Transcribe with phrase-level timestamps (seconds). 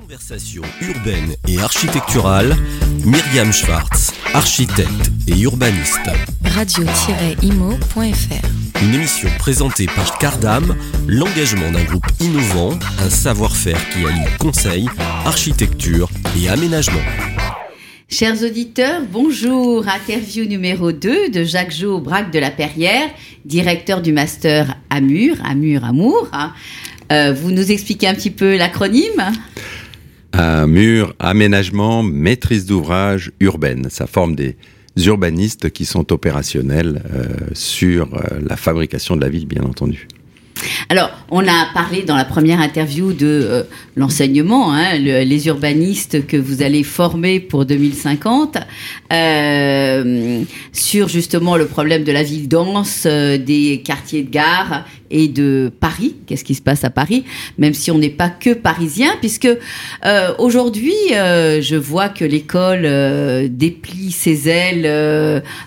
[0.00, 2.54] Conversation urbaine et architecturale,
[3.04, 6.10] Myriam Schwartz, architecte et urbaniste.
[6.44, 8.02] Radio-imo.fr
[8.82, 14.86] Une émission présentée par Cardam, l'engagement d'un groupe innovant, un savoir-faire qui allie conseil,
[15.24, 17.00] architecture et aménagement.
[18.08, 19.86] Chers auditeurs, bonjour.
[19.88, 23.08] Interview numéro 2 de Jacques Jo Braque de la Perrière,
[23.44, 26.28] directeur du master Amur, Amur Amour.
[27.12, 29.32] Euh, vous nous expliquez un petit peu l'acronyme?
[30.38, 33.86] Amur, aménagement, maîtrise d'ouvrage urbaine.
[33.88, 34.56] Ça forme des
[35.06, 40.08] urbanistes qui sont opérationnels euh, sur euh, la fabrication de la ville, bien entendu.
[40.88, 43.62] Alors, on a parlé dans la première interview de euh,
[43.96, 48.56] l'enseignement, hein, le- les urbanistes que vous allez former pour 2050,
[49.12, 55.26] euh, sur justement le problème de la ville dense, euh, des quartiers de gare et
[55.26, 56.14] de Paris.
[56.26, 57.24] Qu'est-ce qui se passe à Paris
[57.58, 59.48] Même si on n'est pas que parisien, puisque
[60.38, 62.82] aujourd'hui, je vois que l'école
[63.48, 64.82] déplie ses ailes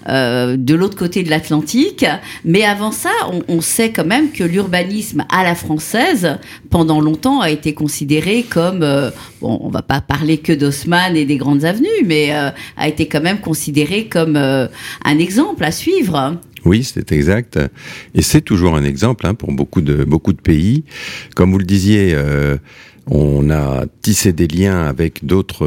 [0.06, 2.06] de l'autre côté de l'Atlantique.
[2.44, 6.38] Mais avant ça, on, on sait quand même que l'urbanisme à la française,
[6.70, 11.26] pendant longtemps, a été considéré comme, euh, bon, on va pas parler que d'Haussmann et
[11.26, 14.68] des grandes avenues, mais euh, a été quand même considéré comme euh,
[15.06, 16.38] un exemple à suivre.
[16.66, 17.60] Oui, c'est exact.
[18.14, 20.84] Et c'est toujours un exemple hein, pour beaucoup de, beaucoup de pays.
[21.36, 22.14] Comme vous le disiez,
[23.10, 25.66] on a tissé des liens avec d'autres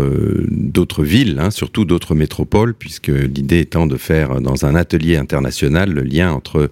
[1.02, 6.02] villes, hein, surtout d'autres métropoles, puisque l'idée étant de faire dans un atelier international le
[6.02, 6.70] lien entre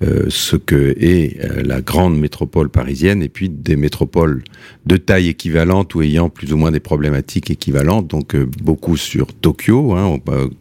[0.00, 4.44] euh, ce que est euh, la grande métropole parisienne et puis des métropoles
[4.86, 8.06] de taille équivalente ou ayant plus ou moins des problématiques équivalentes.
[8.06, 10.18] Donc euh, beaucoup sur Tokyo, hein,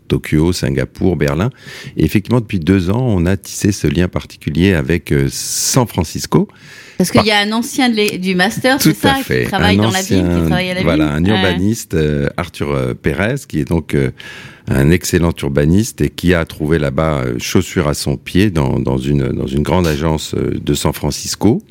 [0.07, 1.51] Tokyo, Singapour, Berlin.
[1.97, 6.47] Et effectivement, depuis deux ans, on a tissé ce lien particulier avec San Francisco.
[6.97, 9.43] Parce qu'il y a un ancien du master, c'est ça, fait.
[9.43, 11.29] qui travaille Un dans la ville, qui ancien- travaille à la voilà, ville.
[11.31, 11.37] un Ouais.
[11.43, 14.09] urbaniste, euh, Arthur euh, Pérez, qui est donc euh,
[14.67, 19.27] un excellent urbaniste et qui a trouvé là-bas chaussure à son pied dans, dans, une,
[19.29, 21.61] dans une grande agence de San Francisco.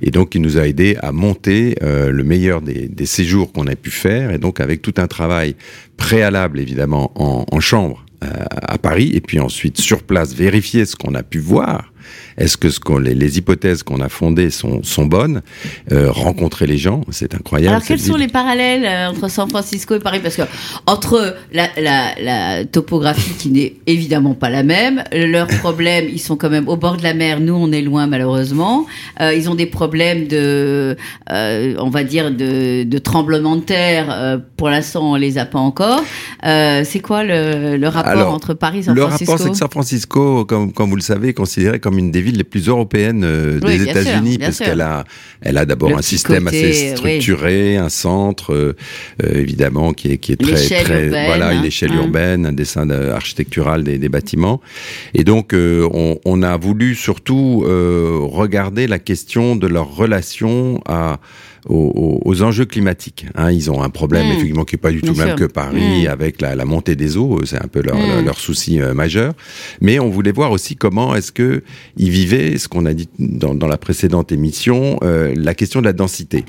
[0.00, 3.66] Et donc, il nous a aidé à monter euh, le meilleur des, des séjours qu'on
[3.66, 4.30] a pu faire.
[4.30, 5.56] Et donc, avec tout un travail
[5.96, 11.14] préalable, évidemment, en, en chambre à Paris, et puis ensuite sur place, vérifier ce qu'on
[11.14, 11.92] a pu voir.
[12.36, 15.42] Est-ce que ce les, les hypothèses qu'on a fondées sont, sont bonnes?
[15.92, 17.74] Euh, Rencontrer les gens, c'est incroyable.
[17.74, 20.20] Alors, quels sont les parallèles euh, entre San Francisco et Paris?
[20.22, 20.42] Parce que
[20.86, 26.36] entre la, la, la topographie qui n'est évidemment pas la même, leurs problèmes, ils sont
[26.36, 27.40] quand même au bord de la mer.
[27.40, 28.86] Nous, on est loin malheureusement.
[29.20, 30.96] Euh, ils ont des problèmes de,
[31.30, 34.40] euh, on va dire, de, de tremblement de terre.
[34.56, 36.02] Pour l'instant, on les a pas encore.
[36.42, 39.32] C'est quoi le, le rapport Alors, entre Paris et San Le Francisco?
[39.32, 42.20] rapport, c'est que San Francisco, comme, comme vous le savez, est considéré comme une des
[42.22, 45.04] villes les plus européennes euh, Oui, des États-Unis, parce qu'elle a,
[45.40, 46.96] elle a d'abord un système côté, assez oui.
[46.96, 48.76] structuré, un centre, euh,
[49.24, 51.64] euh, évidemment, qui est, qui est très, très, urbaine, voilà, une hein.
[51.64, 52.02] échelle Hein.
[52.04, 54.60] urbaine, un dessin de- architectural des, des bâtiments.
[55.14, 57.64] Et donc, euh, on, on a voulu surtout
[58.30, 61.18] regarder la question de leur relation à
[61.66, 63.26] aux, aux- enjeux climatiques.
[63.34, 64.30] Hein, ils ont un problème Mm.
[64.32, 66.08] effectivement qui est pas du tout le même que Paris Mm.
[66.08, 67.40] avec la, la montée des eaux.
[67.44, 68.06] C'est un peu leur, Mm.
[68.08, 69.34] leur, leur souci euh, majeur.
[69.80, 71.62] Mais on voulait voir aussi comment est-ce que
[71.96, 75.86] ils vivaient, ce qu'on a dit dans, dans la précédente émission, euh, la question de
[75.86, 76.44] la densité.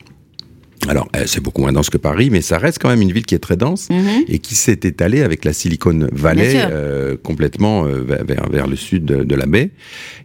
[0.87, 3.25] Alors, euh, c'est beaucoup moins dense que Paris, mais ça reste quand même une ville
[3.25, 4.23] qui est très dense Mhm.
[4.27, 9.03] et qui s'est étalée avec la Silicon Valley euh, complètement euh, vers, vers, le sud
[9.05, 9.71] de, de la baie.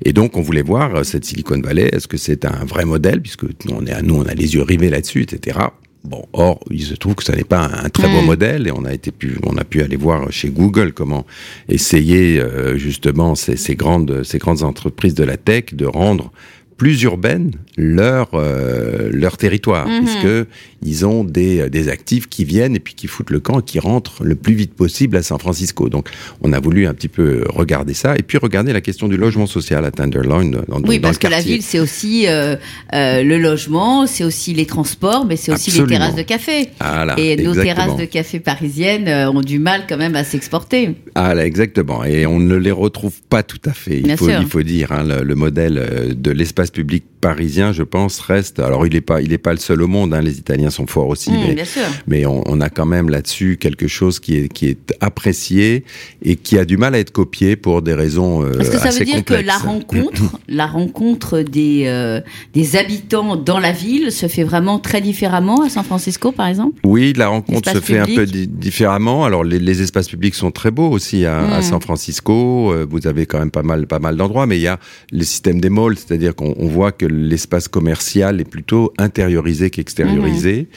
[0.04, 3.20] Et donc, on voulait voir euh, cette Silicon Valley, est-ce que c'est un vrai modèle,
[3.20, 5.58] puisque on est, à- nous, on a les yeux rivés là-dessus, etc.
[6.04, 8.26] Bon, or, il se trouve que ça n'est pas un, très beau Mm.
[8.26, 11.24] modèle et on a été pu, on a pu aller voir chez Google comment
[11.68, 16.30] essayer euh, justement ces, ces grandes, ces grandes entreprises de la tech de rendre
[16.76, 20.04] plus urbaine leur euh, leur territoire Mhm.
[20.04, 20.48] puisque
[20.84, 23.78] ils ont des des actifs qui viennent et puis qui foutent le camp et qui
[23.78, 25.88] rentrent le plus vite possible à San Francisco.
[25.88, 26.08] Donc
[26.42, 29.46] on a voulu un petit peu regarder ça et puis regarder la question du logement
[29.46, 32.56] social à Tenderloin dans, Oui, dans parce le que la ville, c'est aussi euh,
[32.94, 35.90] euh, le logement, c'est aussi les transports, mais c'est aussi Absolument.
[35.90, 36.68] les terrasses de café.
[36.80, 40.94] Voilà, Et nos terrasses de café parisiennes euh, ont du mal quand même à s'exporter.
[41.14, 42.04] Ah, là, exactement.
[42.04, 43.98] Et on ne les retrouve pas tout à fait.
[43.98, 44.40] Il Bien faut, sûr.
[44.40, 48.58] il faut dire, hein, le, le modèle euh, de l'espace public parisien, je pense, reste.
[48.60, 50.12] Alors, il n'est pas, il est pas le seul au monde.
[50.14, 51.82] Hein, les Italiens sont forts aussi, Mmh, mais bien sûr.
[52.06, 55.84] mais on, on a quand même là-dessus quelque chose qui est qui est apprécié
[56.22, 58.88] et qui a du mal à être copié pour des raisons euh, Parce que ça
[58.88, 59.42] assez veut dire complexes.
[59.42, 62.20] que la rencontre, la rencontre des, euh,
[62.52, 66.78] des habitants dans la ville se fait vraiment très différemment à San Francisco, par exemple?
[66.84, 69.24] Oui, la rencontre se fait un peu différemment.
[69.24, 71.62] Alors les, les espaces publics sont très beaux aussi à, à Mm.
[71.62, 72.72] San Francisco.
[72.72, 74.78] Euh, Vous avez quand même pas mal, pas mal d'endroits, mais il y a
[75.12, 80.68] le système des malls, c'est-à-dire qu'on on voit que l'espace commercial est plutôt intériorisé qu'extériorisé.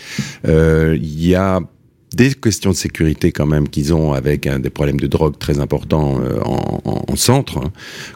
[0.47, 1.59] Euh, Il y a
[2.15, 5.59] des questions de sécurité quand même qu'ils ont avec hein, des problèmes de drogue très
[5.59, 7.71] importants euh, en, en- en centre hein,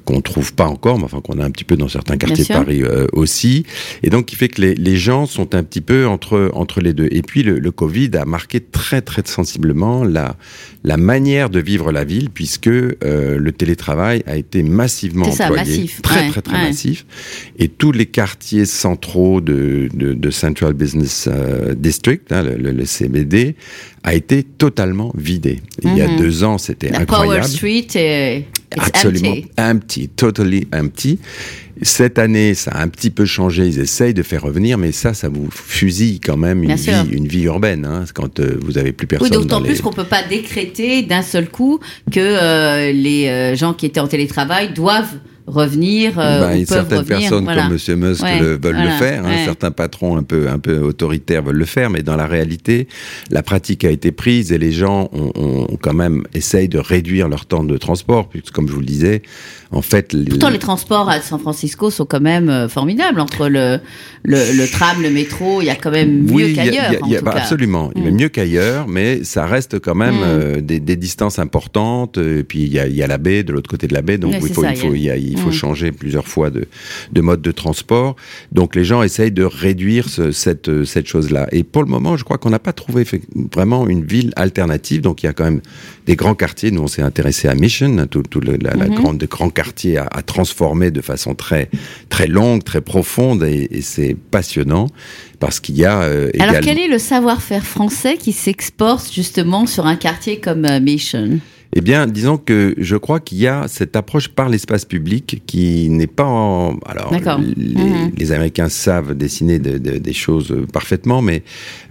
[0.05, 2.53] qu'on trouve pas encore, mais enfin qu'on a un petit peu dans certains quartiers de.
[2.53, 3.65] Paris euh, aussi,
[4.01, 6.93] et donc qui fait que les, les gens sont un petit peu entre entre les
[6.93, 7.09] deux.
[7.11, 10.37] Et puis le, le Covid a marqué très très sensiblement la
[10.83, 12.95] la manière de vivre la ville puisque euh,
[13.37, 16.63] le télétravail a été massivement ça, employé, massif, très ouais, très très ouais.
[16.69, 17.05] massif,
[17.59, 22.71] et tous les quartiers centraux de, de, de Central Business euh, District, hein, le, le-
[22.71, 23.55] le CBD,
[24.03, 25.59] a été totalement vidé.
[25.83, 26.17] Il y a Mhm.
[26.17, 27.47] deux ans, c'était La Power incroyable.
[27.47, 28.45] Street, est
[28.77, 29.47] Absolument empty.
[29.57, 31.19] empty, totally empty.
[31.83, 33.65] Cette année, ça a un petit peu changé.
[33.67, 37.27] Ils essayent de faire revenir, mais ça, ça vous fusille quand même une vie, une
[37.27, 37.85] vie urbaine.
[37.85, 39.29] Hein, quand euh, vous avez plus Oui, personne.
[39.31, 41.79] d'autant dans plus qu'on peut pas décréter d'un seul coup
[42.11, 45.15] que euh, les euh, gens qui étaient en télétravail doivent
[45.47, 47.19] revenir euh, Ben, ou certaines revenir.
[47.19, 47.63] personnes voilà.
[47.63, 50.59] comme Monsieur Musk Ouais, le- veulent voilà, le faire, hein, certains patrons un peu un
[50.59, 52.87] peu autoritaires veulent le faire, mais dans la réalité,
[53.29, 57.27] la pratique a été prise et les gens ont, ont quand même essayé de réduire
[57.27, 59.21] leur temps de transport, puisque comme je vous le disais,
[59.73, 63.19] en fait, Pourtant, les transports à San Francisco sont quand même euh, formidables.
[63.21, 63.79] Entre le,
[64.23, 66.91] le, le tram, le métro, il y a quand même mieux Oui, qu'ailleurs.
[67.23, 67.91] bah, absolument.
[67.95, 68.15] Il y a Mm.
[68.15, 70.23] mieux qu'ailleurs, mais ça reste quand même Mm.
[70.25, 72.17] euh, des, des distances importantes.
[72.17, 74.01] Et puis il y a, il y a la baie, de l'autre côté de la
[74.01, 75.53] baie, donc il faut, ça, il faut, il y a- il faut Mm.
[75.53, 76.65] changer plusieurs fois de,
[77.13, 78.15] de mode de transport.
[78.51, 81.47] Donc les gens essayent de réduire ce- cette, euh, cette chose-là.
[81.53, 83.05] Et pour le moment, je crois qu'on n'a pas trouvé
[83.55, 85.01] vraiment une ville alternative.
[85.01, 85.61] Donc il y a quand même
[86.05, 86.71] des grands quartiers.
[86.71, 88.95] Nous, on s'est intéressé à Mission, tout, tout le, la, la Mhm.
[88.95, 91.69] grande, de grands quartiers à, à transformer de façon très,
[92.09, 94.87] très longue, très profonde, et, et c'est passionnant
[95.39, 99.85] parce qu'il y a euh, Alors, quel est le savoir-faire français qui s'exporte justement sur
[99.85, 101.39] un quartier comme euh, Mission?
[101.73, 105.87] Eh bien, disons que je crois qu'il y a cette approche par l'espace public qui
[105.89, 106.77] n'est pas en...
[106.85, 107.39] Alors, D'accord.
[107.39, 107.75] les,
[108.17, 111.43] les Américains savent dessiner de- de- des choses parfaitement, mais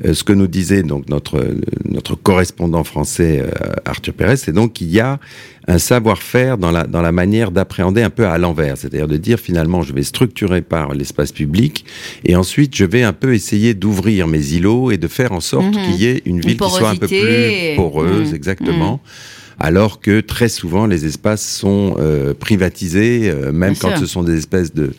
[0.05, 1.43] euh, ce que nous disait donc notre,
[1.87, 3.50] notre correspondant français, euh,
[3.87, 5.19] Arthur Pérez, c'est donc qu'il y a
[5.67, 9.38] un savoir-faire dans la, dans la manière d'appréhender un peu à l'envers, c'est-à-dire de dire
[9.41, 11.85] finalement je vais structurer par l'espace public
[12.25, 15.67] et ensuite je vais un peu essayer d'ouvrir mes îlots et de faire en sorte
[15.67, 15.73] Mhm.
[15.73, 18.35] qu'il y ait une ville qui soit un peu plus poreuse, Mhm.
[18.35, 19.00] exactement.
[19.62, 23.99] Alors que très souvent les espaces sont euh, privatisés, euh, même Bien quand sûr.
[23.99, 24.95] ce sont des espèces de,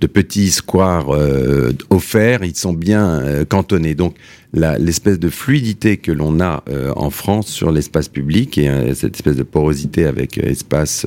[0.00, 3.94] de petits squares euh, offerts, ils sont bien euh, cantonnés.
[3.94, 4.16] Donc
[4.52, 9.14] l'espèce de fluidité que l'on a euh, en France sur l'espace public et euh, cette
[9.14, 11.06] espèce de porosité avec euh, espace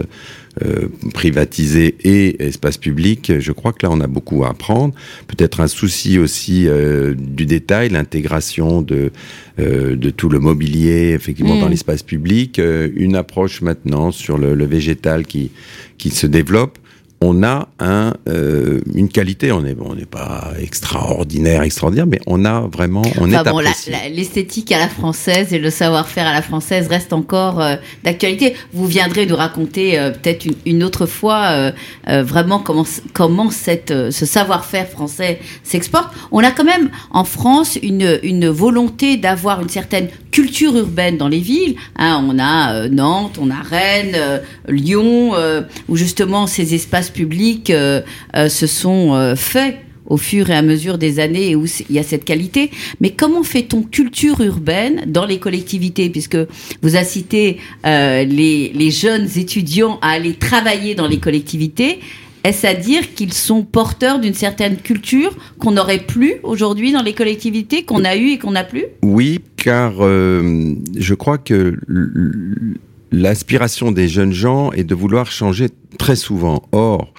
[0.63, 4.93] euh, privatisé et espace public, je crois que là on a beaucoup à apprendre.
[5.25, 9.11] Peut-être un souci aussi euh, du détail, l'intégration de
[9.59, 12.61] euh, de tout le mobilier effectivement dans l'espace public,
[12.95, 15.49] une approche maintenant sur le, le végétal qui
[15.97, 16.77] qui se développe.
[17.25, 22.59] On a un, euh, une qualité, on n'est on pas extraordinaire, extraordinaire, mais on a
[22.61, 23.93] vraiment, on Enfin est bon, la- apprécié.
[23.93, 28.55] la- l'esthétique à la française et le savoir-faire à la française restent encore euh, d'actualité.
[28.73, 31.71] Vous viendrez nous raconter euh, peut-être une, une autre fois
[32.07, 36.09] vraiment comment comment cette ce savoir-faire français s'exporte.
[36.31, 41.29] On a quand même en France une une volonté d'avoir une certaine culture urbaine dans
[41.29, 41.75] les villes.
[41.95, 47.11] Hein, on a euh, Nantes, on a Rennes, euh, Lyon, euh, où justement ces espaces
[47.11, 48.01] publics euh,
[48.35, 51.99] euh, se sont faits au fur et à mesure des années et où il y
[51.99, 52.71] a cette qualité.
[52.99, 56.09] Mais comment fait-on culture urbaine dans les collectivités?
[56.09, 56.37] Puisque
[56.81, 56.95] vous
[57.85, 61.99] euh, les, les jeunes étudiants à aller travailler dans les collectivités.
[62.43, 67.13] Est-ce à dire qu'ils sont porteurs d'une certaine culture qu'on n'aurait plus aujourd'hui dans les
[67.13, 68.83] collectivités, qu'on a eu et qu'on n'a plus?
[69.01, 71.77] Oui, car euh, je crois que
[73.11, 76.63] l'aspiration des jeunes gens est de vouloir changer très souvent.
[76.71, 77.13] Or,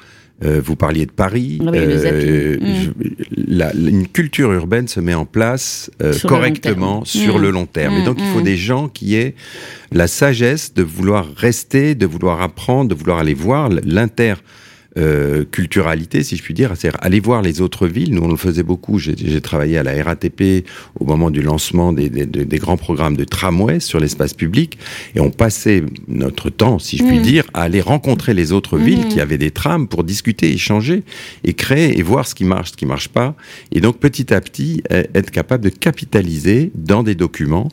[0.44, 1.58] euh, vous parliez de Paris.
[1.64, 2.90] Ah oui, je-
[3.46, 7.04] la- une culture urbaine se met en place euh, Sur le long correctement terme.
[7.06, 7.42] sur Mm.
[7.42, 7.94] le long terme.
[7.98, 9.34] Et donc, il faut des gens qui aient
[9.92, 14.34] la sagesse de vouloir rester, de vouloir apprendre, de vouloir aller voir l'inter
[14.96, 18.14] euh, culturalité, si je puis dire, c'est-à-dire aller voir les autres villes.
[18.14, 18.98] Nous, on le faisait beaucoup.
[18.98, 20.64] J'ai travaillé à la RATP
[21.00, 24.78] au moment du lancement des, des- des- grands programmes de tramway sur l'espace public,
[25.16, 27.22] et on passait notre temps, si je puis Mm.
[27.22, 31.02] dire, à aller rencontrer les autres villes qui avaient des trams pour discuter, échanger,
[31.42, 33.34] et créer et voir ce qui marche, ce qui marche pas,
[33.72, 37.68] et donc petit à petit eh, être capable de capitaliser dans des documents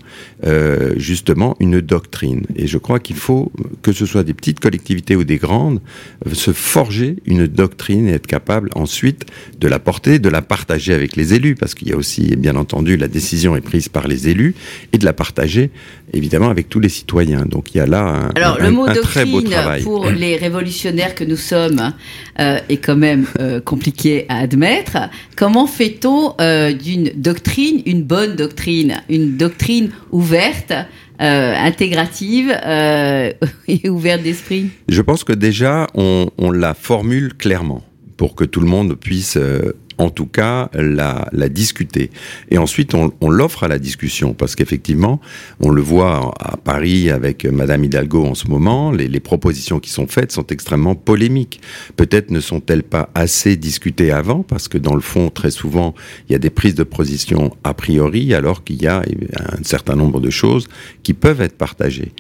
[0.46, 2.46] euh, justement une doctrine.
[2.56, 3.52] Et je crois qu'il faut
[3.82, 5.80] que ce soit des petites collectivités ou des grandes,
[6.28, 9.26] euh, se forger une doctrine et être capable ensuite
[9.60, 12.56] de la porter, de la partager avec les élus, parce qu'il y a aussi, bien
[12.56, 14.56] entendu, la décision est prise par les élus,
[14.94, 15.70] et de la partager
[16.14, 17.46] évidemment avec tous les citoyens.
[17.46, 19.84] Donc il y a là un, Alors, un- le mot un doctrine très beau travail.
[19.84, 21.94] pour les révolutionnaires que nous sommes
[22.40, 24.98] euh, est quand même euh, compliqué à admettre.
[25.38, 30.74] Comment fait-on euh, d'une doctrine une bonne doctrine, une doctrine ouverte,
[31.22, 33.32] euh, intégrative euh,
[33.68, 34.70] et ouverte d'esprit.
[34.90, 37.84] Je pense que déjà, on, la formule clairement
[38.18, 42.10] pour que tout le monde puisse, euh, en tout cas, la, la discuter.
[42.50, 45.22] Et ensuite, on, on l'offre à la discussion parce qu'effectivement,
[45.60, 49.92] on le voit à Paris avec Madame Hidalgo en ce moment, les, les propositions qui
[49.92, 51.62] sont faites sont extrêmement polémiques.
[51.96, 55.94] Peut-être ne sont-elles pas assez discutées avant parce que dans le fond, très souvent,
[56.28, 59.04] il y a des prises de position a priori alors qu'il y a
[59.36, 60.68] un certain nombre de choses
[61.04, 62.12] qui peuvent être partagées.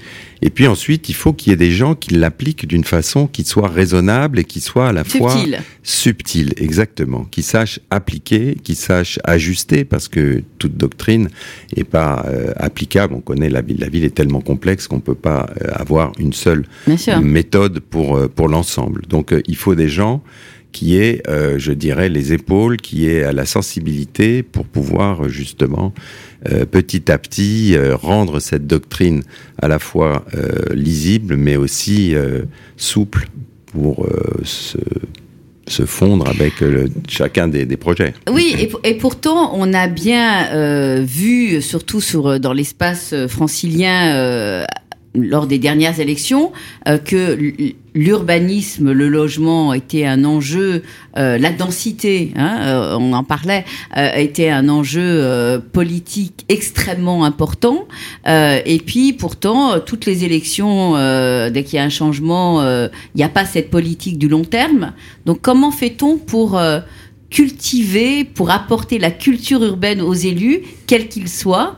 [0.43, 3.43] Et puis ensuite, il faut qu'il y ait des gens qui l'appliquent d'une façon qui
[3.43, 5.59] soit raisonnable et qui soit à la fois Subtil.
[5.83, 11.29] subtil, exactement, qui sache appliquer, qui sache ajuster, parce que toute doctrine
[11.75, 13.13] n'est pas euh, applicable.
[13.15, 16.33] On connaît la ville, la ville est tellement complexe qu'on peut pas euh, avoir une
[16.33, 16.65] seule
[17.21, 19.01] méthode pour euh, pour l'ensemble.
[19.07, 20.21] Donc il faut des gens
[20.71, 21.21] qui aient,
[21.57, 25.93] je dirais, les épaules, qui aient euh, la sensibilité pour pouvoir justement
[26.71, 29.21] petit à petit rendre cette doctrine
[29.61, 30.25] à la fois
[30.73, 32.15] lisible, mais aussi
[32.77, 33.27] souple
[33.67, 34.07] pour
[34.43, 34.79] se,
[35.67, 38.13] se fondre avec euh, chacun des, projets.
[38.31, 44.65] Oui, et, pourtant, on a bien euh, vu, surtout sur, dans l'espace euh, francilien, euh,
[45.13, 46.51] lors des dernières élections,
[46.87, 47.37] euh, que
[47.93, 50.83] l'urbanisme, le logement était un enjeu,
[51.17, 53.65] euh, la densité, hein, euh, on en parlait,
[54.15, 57.87] était un enjeu politique extrêmement important.
[58.25, 60.93] Et puis, pourtant, toutes les élections,
[61.49, 64.93] dès qu'il y a un changement, il n'y a pas cette politique du long terme.
[65.25, 66.59] Donc, comment fait-on pour
[67.29, 71.77] cultiver, pour apporter la culture urbaine aux élus, quels qu'ils soient,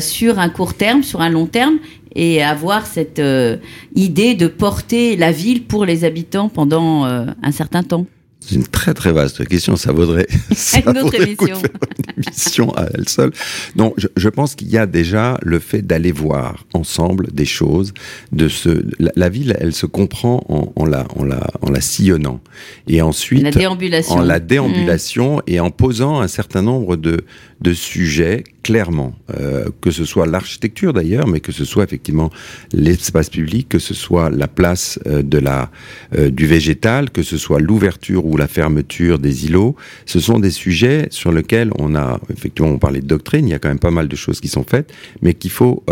[0.00, 1.78] sur un court terme, sur un long terme,
[2.14, 3.56] et avoir cette euh,
[3.94, 8.06] idée de porter la ville pour les habitants pendant euh, un certain temps.
[8.44, 11.54] C'est une très très vaste question, ça vaudrait, ça Une autre vaudrait émission.
[11.60, 13.30] faire une émission à elle seule.
[13.76, 17.94] Non, je, je pense qu'il y a déjà le fait d'aller voir ensemble des choses,
[18.32, 21.80] de se, la, la ville, elle se comprend en, en la, en la, en la
[21.80, 22.40] sillonnant,
[22.88, 24.16] et ensuite La déambulation.
[24.16, 27.24] en la déambulation et en posant un certain nombre de,
[27.60, 32.30] de sujets clairement, euh, que ce soit l'architecture d'ailleurs, mais que ce soit effectivement
[32.72, 35.70] l'espace public, que ce soit la place euh, de la
[36.16, 39.74] euh, du végétal, que ce soit l'ouverture ou la fermeture des îlots,
[40.06, 43.54] ce sont des sujets sur lesquels on a effectivement on parlait de doctrine, il y
[43.54, 44.92] a quand même pas mal de choses qui sont faites,
[45.22, 45.84] mais qu'il faut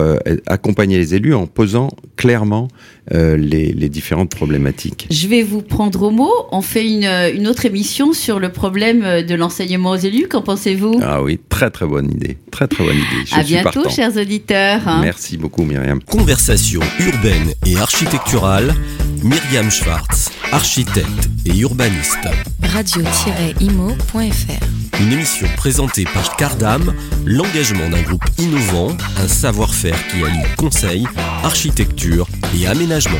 [0.46, 2.68] accompagner les élus en posant clairement
[3.12, 5.06] les, les différentes problématiques.
[5.10, 6.32] Je vais vous prendre au mot.
[6.52, 10.28] On fait une, une autre émission sur le problème de l'enseignement aux élus.
[10.28, 11.00] Qu'en pensez-vous?
[11.02, 13.26] Ah oui, très très bonne idée, très très bonne idée.
[13.26, 13.90] Je À suis bientôt, partant.
[13.90, 14.80] chers auditeurs.
[14.86, 15.00] hein.
[15.02, 16.00] Merci beaucoup Myriam.
[16.02, 18.74] Conversation urbaine et architecturale,
[19.22, 22.18] Myriam Schwartz, architecte et urbaniste.
[22.62, 31.06] radio-imo.fr Une émission présentée par Cardam, l'engagement d'un groupe innovant, un savoir-faire qui allie conseil,
[31.42, 32.26] architecture
[32.58, 33.18] et aménagement.